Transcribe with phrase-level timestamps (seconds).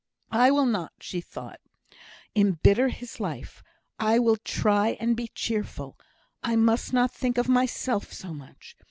[0.31, 1.59] "I will not," thought
[1.91, 1.97] she,
[2.41, 3.61] "embitter his life;
[3.99, 5.95] I will try and be cheerful.
[6.41, 8.75] I must not think of myself so much.